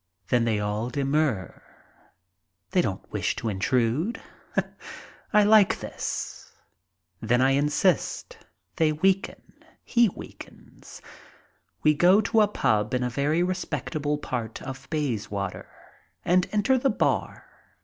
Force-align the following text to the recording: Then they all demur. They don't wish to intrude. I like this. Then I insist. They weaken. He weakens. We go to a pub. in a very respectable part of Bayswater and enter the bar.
Then 0.29 0.45
they 0.45 0.59
all 0.59 0.89
demur. 0.89 1.61
They 2.71 2.81
don't 2.81 3.07
wish 3.11 3.35
to 3.35 3.49
intrude. 3.49 4.19
I 5.31 5.43
like 5.43 5.79
this. 5.79 6.53
Then 7.21 7.39
I 7.39 7.51
insist. 7.51 8.39
They 8.77 8.91
weaken. 8.91 9.43
He 9.83 10.09
weakens. 10.09 11.03
We 11.83 11.93
go 11.93 12.19
to 12.19 12.41
a 12.41 12.47
pub. 12.47 12.95
in 12.95 13.03
a 13.03 13.11
very 13.11 13.43
respectable 13.43 14.17
part 14.17 14.59
of 14.63 14.89
Bayswater 14.89 15.69
and 16.25 16.47
enter 16.51 16.79
the 16.79 16.89
bar. 16.89 17.45